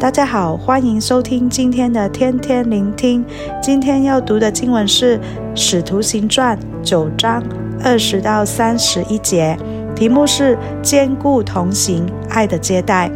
[0.00, 3.22] 大家好，欢迎收听今天的天天聆听。
[3.60, 5.18] 今天要读的经文是
[5.54, 7.44] 《使徒行传》九章
[7.84, 9.54] 二十到三十一节，
[9.94, 13.10] 题目是“坚固同行，爱的接待”。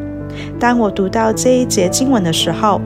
[0.61, 2.79] 当我读到这一节经文的时候，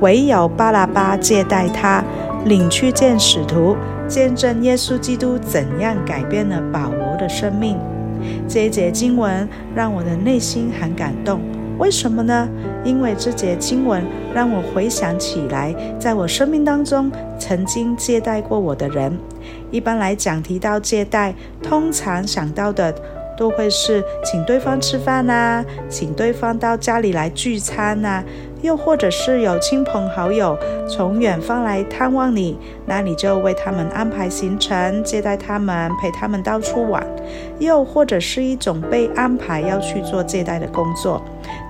[0.00, 2.02] 唯有巴拉巴接待他，
[2.46, 3.76] 领去见使徒，
[4.08, 7.76] 见证耶稣基督怎样改变了保罗的生命。
[8.48, 11.38] 这一节经文让我的内心很感动。
[11.78, 12.48] 为什么呢？
[12.84, 14.02] 因为这节经文
[14.34, 19.16] 让我回想起来，在我生命当中曾经接待过我的人。
[19.70, 22.94] 一般来讲，提到接待，通常想到的
[23.36, 28.22] 都会是请对方吃饭啊，请对方到家里来聚餐啊。
[28.62, 30.56] 又或者是有亲朋好友
[30.88, 37.04] 从远方来探望你，那你就为他们安排行程，接待他们，陪他们到处玩。
[37.58, 41.20] 又或者是一种被安排要去做接待的工作。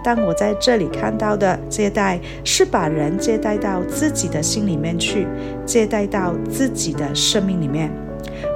[0.05, 5.27] 但我在这里看到的接待，是把人接待到自己的心里面去，
[5.65, 7.91] 接待到自己的生命里面。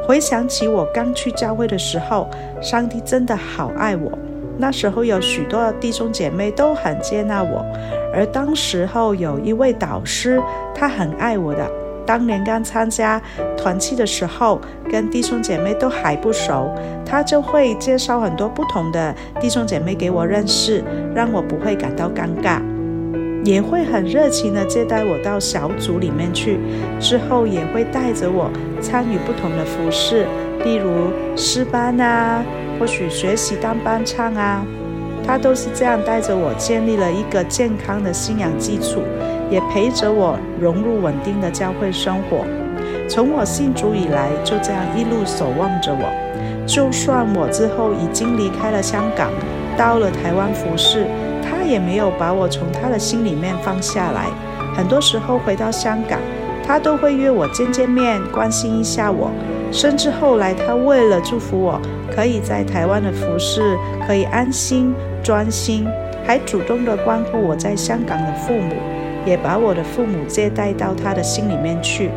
[0.07, 2.29] 回想起我刚去教会的时候，
[2.61, 4.11] 上帝真的好爱我。
[4.59, 7.65] 那时候有许多弟兄姐妹都很接纳我。
[8.15, 10.41] 而当时候有一位导师，
[10.75, 11.71] 他很爱我的。
[12.07, 13.21] 当年刚参加
[13.57, 16.73] 团契的时候，跟弟兄姐妹都还不熟，
[17.05, 20.83] 他就会介绍很多不同的弟兄姐妹给我认识，
[21.15, 22.61] 让我不会感到尴尬，
[23.45, 26.59] 也会很热情的接待我到小组里面去。
[27.01, 30.27] 之后也会带着我参与不同的服事，
[30.65, 32.43] 例如诗班啊，
[32.79, 34.65] 或许学习当班唱啊。
[35.27, 39.03] 他都是这样带着我建立了一个健康的信仰基础，
[39.51, 42.45] 也陪着我融入稳定的教会生活。
[43.09, 46.09] 从我信主以来，就这样一路守望着我。
[46.67, 49.31] 就算我之后已经离开了香港，
[49.77, 51.07] 到了台湾服侍，
[51.43, 54.27] 他也没有把我从他的心里面放下来。
[54.77, 56.19] 很多时候回到香港，
[56.67, 59.31] 他都会约我见见面，关心一下我。
[59.77, 61.79] 甚至后来，他为了祝福我
[62.11, 63.77] 可以在台湾的服侍，
[64.07, 64.95] 可以安心。
[65.23, 65.87] 专心，
[66.25, 68.73] 还主动的关顾我在香港的父母，
[69.27, 72.11] 也把我的父母接待到他的心里面去。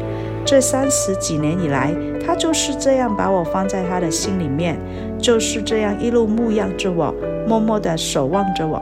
[0.46, 1.94] 这三十几年以来，
[2.26, 4.78] 他就是这样把我放在他的心里面，
[5.18, 7.14] 就是这样一路牧养着我，
[7.46, 8.82] 默默的守望着我。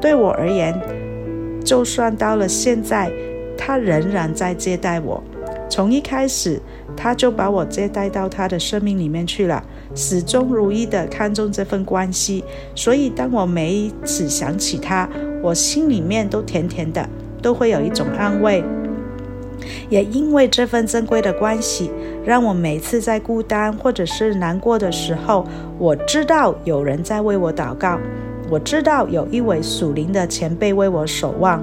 [0.00, 0.74] 对我而言，
[1.64, 3.08] 就算到了现在，
[3.56, 5.22] 他仍然在接待我。
[5.68, 6.60] 从一开始，
[6.96, 9.62] 他就把我接待到他的生命里面去了，
[9.94, 12.44] 始终如一的看重这份关系。
[12.74, 15.08] 所以，当我每一次想起他，
[15.42, 17.08] 我心里面都甜甜的，
[17.42, 18.62] 都会有一种安慰。
[19.90, 21.90] 也因为这份珍贵的关系，
[22.24, 25.44] 让我每次在孤单或者是难过的时候，
[25.78, 27.98] 我知道有人在为我祷告，
[28.48, 31.62] 我知道有一位属灵的前辈为我守望，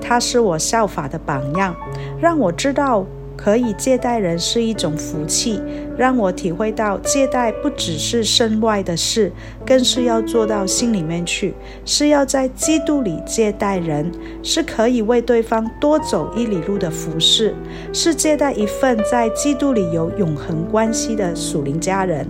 [0.00, 1.76] 他是我效法的榜样，
[2.18, 3.06] 让我知道。
[3.42, 5.60] 可以借贷人是一种福气，
[5.98, 9.32] 让我体会到借贷不只是身外的事，
[9.66, 11.54] 更是要做到心里面去，
[11.84, 14.12] 是要在基督里借贷人，
[14.44, 17.52] 是可以为对方多走一里路的服事，
[17.92, 22.24] 是借贷一份在基督里有永恒关系的属灵家人。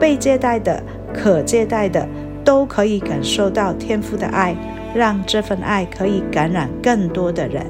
[0.00, 0.82] 被借贷的、
[1.14, 2.06] 可借贷的，
[2.44, 4.54] 都可以感受到天父的爱，
[4.94, 7.64] 让这份爱可以感染更多的人。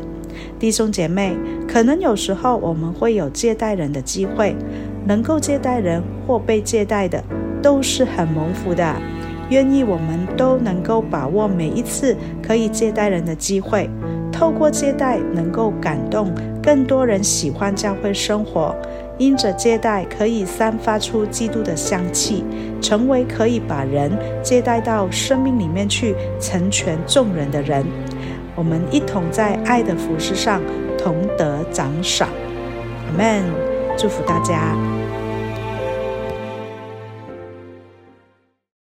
[0.58, 1.36] 弟兄姐妹，
[1.68, 4.54] 可能有时候我们会有借贷人的机会，
[5.06, 7.22] 能够借贷人或被借贷的，
[7.62, 8.94] 都是很蒙福的。
[9.50, 13.88] 愿意我们都能够把握每一次可以借贷人的机会，
[14.32, 18.74] 透过借贷能够感动更多人喜欢教会生活，
[19.18, 22.42] 因着借贷可以散发出基督的香气，
[22.80, 24.10] 成为可以把人
[24.42, 27.86] 接待到生命里面去，成全众人的人。
[28.56, 30.60] 我们一同在爱的服饰上
[30.98, 32.28] 同得奖赏，
[33.06, 33.44] 阿门！
[33.98, 34.74] 祝福大家。